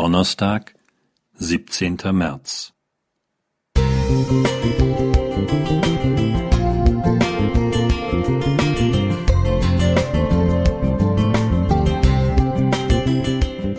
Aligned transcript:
Donnerstag, 0.00 0.74
17. 1.34 1.98
März. 2.12 2.72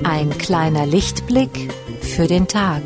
Ein 0.04 0.30
kleiner 0.38 0.86
Lichtblick 0.86 1.74
für 2.02 2.28
den 2.28 2.48
Tag. 2.48 2.84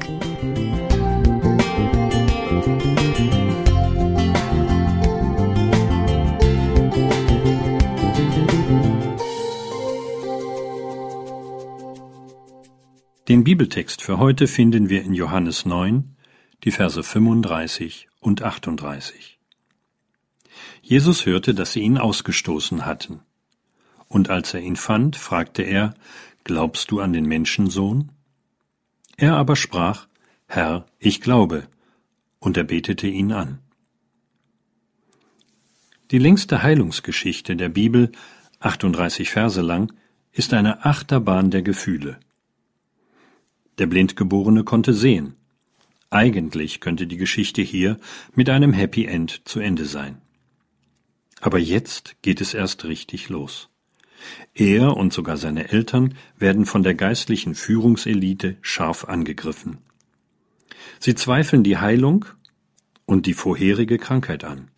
Den 13.28 13.44
Bibeltext 13.44 14.04
für 14.04 14.20
heute 14.20 14.46
finden 14.46 14.88
wir 14.88 15.02
in 15.02 15.16
Johannes 15.16 15.66
9, 15.66 16.16
die 16.64 16.70
Verse 16.70 17.02
35 17.02 18.08
und 18.20 18.44
38. 18.44 19.40
Jesus 20.84 21.26
hörte, 21.26 21.56
dass 21.56 21.74
sie 21.74 21.80
ihn 21.80 21.98
ausgestoßen 21.98 22.86
hatten. 22.86 23.22
Und 24.08 24.30
als 24.30 24.54
er 24.54 24.60
ihn 24.60 24.76
fand, 24.76 25.16
fragte 25.16 25.64
er, 25.64 25.96
Glaubst 26.44 26.92
du 26.92 27.00
an 27.00 27.14
den 27.14 27.26
Menschensohn? 27.26 28.12
Er 29.18 29.38
aber 29.38 29.56
sprach, 29.56 30.06
Herr, 30.46 30.86
ich 31.00 31.20
glaube, 31.20 31.68
und 32.38 32.58
er 32.58 32.64
betete 32.64 33.08
ihn 33.08 33.32
an. 33.32 33.58
Die 36.12 36.20
längste 36.20 36.62
Heilungsgeschichte 36.62 37.56
der 37.56 37.70
Bibel, 37.70 38.12
38 38.60 39.32
Verse 39.32 39.62
lang, 39.62 39.92
ist 40.32 40.54
eine 40.54 40.86
Achterbahn 40.86 41.50
der 41.50 41.64
Gefühle. 41.64 42.20
Der 43.78 43.88
Blindgeborene 43.88 44.64
konnte 44.64 44.94
sehen. 44.94 45.36
Eigentlich 46.10 46.80
könnte 46.80 47.08
die 47.08 47.18
Geschichte 47.18 47.62
hier 47.62 47.98
mit 48.34 48.50
einem 48.50 48.74
Happy 48.74 49.06
End 49.06 49.42
zu 49.46 49.60
Ende 49.60 49.86
sein. 49.86 50.22
Aber 51.42 51.60
jetzt 51.60 52.16
geht 52.22 52.42
es 52.42 52.54
erst 52.54 52.86
richtig 52.86 53.30
los. 53.30 53.70
Er 54.54 54.96
und 54.96 55.14
sogar 55.14 55.38
seine 55.38 55.70
Eltern 55.70 56.16
werden 56.38 56.66
von 56.66 56.84
der 56.84 56.96
geistlichen 56.96 57.54
Führungselite 57.54 58.58
scharf 58.62 59.06
angegriffen. 59.06 59.80
Sie 61.00 61.16
zweifeln 61.16 61.64
die 61.64 61.78
Heilung 61.78 62.26
und 63.06 63.26
die 63.26 63.34
vorherige 63.34 63.98
Krankheit 63.98 64.44
an. 64.44 64.72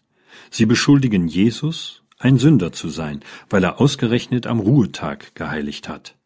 Sie 0.49 0.65
beschuldigen 0.65 1.27
Jesus, 1.27 2.03
ein 2.17 2.37
Sünder 2.37 2.71
zu 2.71 2.89
sein, 2.89 3.21
weil 3.49 3.63
er 3.63 3.79
ausgerechnet 3.79 4.47
am 4.47 4.59
Ruhetag 4.59 5.35
geheiligt 5.35 5.87
hat. 5.87 6.16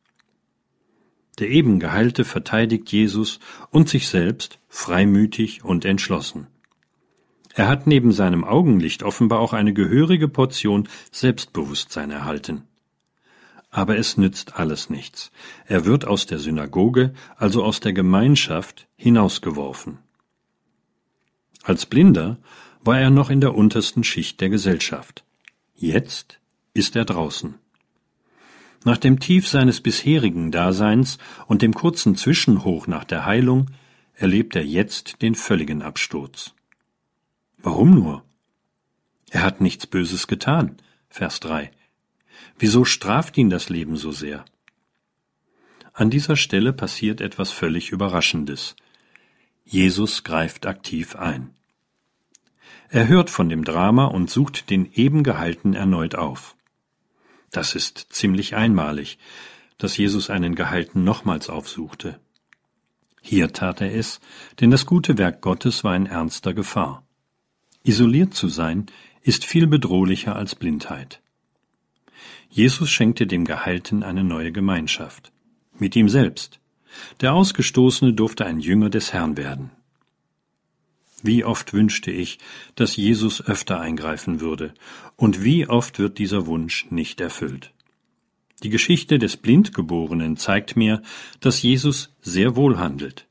Der 1.42 1.50
eben 1.50 1.80
Geheilte 1.80 2.23
verteidigt 2.23 2.92
Jesus 2.92 3.39
und 3.72 3.89
sich 3.89 4.08
selbst 4.08 4.59
freimütig 4.70 5.64
und 5.64 5.86
entschlossen. 5.86 6.45
Er 7.56 7.67
hat 7.67 7.88
neben 7.88 8.11
seinem 8.11 8.44
Augenlicht 8.44 9.02
offenbar 9.02 9.39
auch 9.39 9.53
eine 9.53 9.73
gehörige 9.73 10.28
Portion 10.28 10.88
Selbstbewusstsein 11.11 12.11
erhalten. 12.11 12.67
Aber 13.72 13.98
es 13.98 14.17
nützt 14.17 14.59
alles 14.59 14.92
nichts. 14.92 15.31
Er 15.66 15.86
wird 15.86 16.06
aus 16.06 16.28
der 16.28 16.38
Synagoge, 16.38 17.14
also 17.38 17.64
aus 17.64 17.80
der 17.80 17.94
Gemeinschaft, 17.94 18.88
hinausgeworfen. 18.95 19.98
Als 21.64 21.88
Blinder 21.88 22.38
war 22.83 23.00
er 23.00 23.09
noch 23.09 23.31
in 23.31 23.42
der 23.42 23.55
untersten 23.55 24.03
Schicht 24.03 24.42
der 24.42 24.50
Gesellschaft. 24.50 25.26
Jetzt 25.73 26.39
ist 26.76 26.95
er 26.95 27.05
draußen. 27.05 27.55
Nach 28.83 28.97
dem 28.97 29.19
Tief 29.19 29.47
seines 29.47 29.81
bisherigen 29.81 30.51
Daseins 30.51 31.19
und 31.45 31.61
dem 31.61 31.73
kurzen 31.73 32.15
Zwischenhoch 32.15 32.87
nach 32.87 33.03
der 33.03 33.25
Heilung 33.25 33.67
erlebt 34.13 34.55
er 34.55 34.65
jetzt 34.65 35.21
den 35.21 35.35
völligen 35.35 35.81
Absturz. 35.81 36.55
Warum 37.59 37.91
nur? 37.91 38.23
Er 39.29 39.43
hat 39.43 39.61
nichts 39.61 39.85
Böses 39.85 40.27
getan. 40.27 40.77
Vers 41.09 41.39
3. 41.41 41.71
Wieso 42.58 42.83
straft 42.83 43.37
ihn 43.37 43.49
das 43.49 43.70
Leben 43.70 43.97
so 43.97 44.11
sehr? 44.11 44.45
An 45.93 46.09
dieser 46.09 46.36
Stelle 46.36 46.73
passiert 46.73 47.21
etwas 47.21 47.52
völlig 47.52 47.91
Überraschendes. 47.91 48.75
Jesus 49.64 50.23
greift 50.23 50.65
aktiv 50.65 51.15
ein. 51.15 51.52
Er 52.89 53.08
hört 53.08 53.30
von 53.30 53.47
dem 53.47 53.64
Drama 53.64 54.05
und 54.05 54.30
sucht 54.30 54.70
den 54.70 54.91
eben 54.91 55.23
Gehalten 55.23 55.73
erneut 55.73 56.15
auf. 56.15 56.55
Das 57.52 57.76
ist 57.76 58.08
ziemlich 58.10 58.56
einmalig, 58.56 59.17
dass 59.78 59.98
Jesus 59.98 60.30
einen 60.30 60.56
Geheilten 60.56 61.04
nochmals 61.04 61.50
aufsuchte. 61.50 62.20
Hier 63.22 63.54
tat 63.54 63.82
er 63.82 63.94
es, 63.94 64.20
denn 64.60 64.72
das 64.72 64.86
gute 64.86 65.17
Werk 65.17 65.42
Gottes 65.42 65.84
war 65.84 65.95
in 65.95 66.08
ernster 66.08 66.54
Gefahr. 66.54 67.06
Isoliert 67.84 68.34
zu 68.34 68.48
sein 68.48 68.88
ist 69.22 69.45
viel 69.45 69.67
bedrohlicher 69.67 70.36
als 70.36 70.56
Blindheit. 70.56 71.22
Jesus 72.50 72.89
schenkte 72.89 73.28
dem 73.28 73.45
Geheilten 73.45 74.04
eine 74.04 74.23
neue 74.23 74.52
Gemeinschaft. 74.52 75.32
Mit 75.78 75.95
ihm 75.95 76.10
selbst. 76.10 76.60
Der 77.22 77.33
Ausgestoßene 77.33 78.14
durfte 78.14 78.45
ein 78.45 78.60
Jünger 78.60 78.89
des 78.89 79.14
Herrn 79.14 79.38
werden. 79.38 79.72
Wie 81.23 81.43
oft 81.43 81.73
wünschte 81.73 82.11
ich, 82.11 82.39
dass 82.76 82.95
Jesus 82.95 83.45
öfter 83.45 83.80
eingreifen 83.80 84.42
würde, 84.42 84.73
und 85.15 85.43
wie 85.43 85.67
oft 85.67 85.99
wird 85.99 86.17
dieser 86.17 86.48
Wunsch 86.48 86.87
nicht 86.89 87.21
erfüllt. 87.21 87.73
Die 88.64 88.70
Geschichte 88.70 89.20
des 89.20 89.37
Blindgeborenen 89.37 90.37
zeigt 90.37 90.76
mir, 90.76 91.02
dass 91.39 91.61
Jesus 91.61 92.15
sehr 92.21 92.55
wohl 92.55 92.77
handelt. 92.77 93.27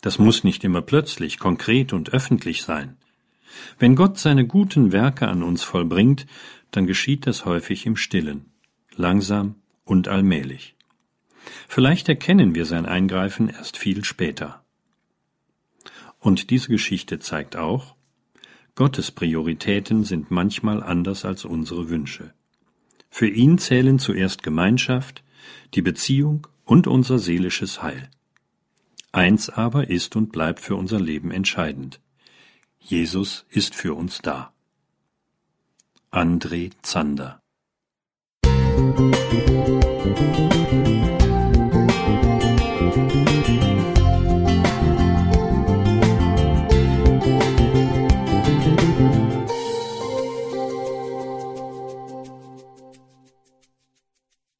Das 0.00 0.18
muss 0.18 0.44
nicht 0.44 0.64
immer 0.64 0.82
plötzlich, 0.82 1.38
konkret 1.38 1.92
und 1.92 2.10
öffentlich 2.10 2.62
sein. 2.62 2.96
Wenn 3.78 3.96
Gott 3.96 4.18
seine 4.18 4.46
guten 4.46 4.92
Werke 4.92 5.28
an 5.28 5.42
uns 5.42 5.62
vollbringt, 5.62 6.26
dann 6.70 6.86
geschieht 6.86 7.26
das 7.26 7.44
häufig 7.44 7.86
im 7.86 7.96
stillen, 7.96 8.46
langsam 8.96 9.56
und 9.84 10.08
allmählich. 10.08 10.74
Vielleicht 11.68 12.08
erkennen 12.08 12.54
wir 12.54 12.64
sein 12.64 12.86
Eingreifen 12.86 13.48
erst 13.48 13.76
viel 13.76 14.04
später. 14.04 14.61
Und 16.22 16.50
diese 16.50 16.68
Geschichte 16.68 17.18
zeigt 17.18 17.56
auch, 17.56 17.96
Gottes 18.76 19.10
Prioritäten 19.10 20.04
sind 20.04 20.30
manchmal 20.30 20.80
anders 20.80 21.24
als 21.24 21.44
unsere 21.44 21.90
Wünsche. 21.90 22.32
Für 23.10 23.28
ihn 23.28 23.58
zählen 23.58 23.98
zuerst 23.98 24.44
Gemeinschaft, 24.44 25.24
die 25.74 25.82
Beziehung 25.82 26.46
und 26.64 26.86
unser 26.86 27.18
seelisches 27.18 27.82
Heil. 27.82 28.08
Eins 29.10 29.50
aber 29.50 29.90
ist 29.90 30.14
und 30.14 30.30
bleibt 30.30 30.60
für 30.60 30.76
unser 30.76 31.00
Leben 31.00 31.32
entscheidend. 31.32 32.00
Jesus 32.78 33.44
ist 33.50 33.74
für 33.74 33.94
uns 33.94 34.22
da. 34.22 34.52
André 36.12 36.70
Zander 36.82 37.42
Musik 38.44 39.81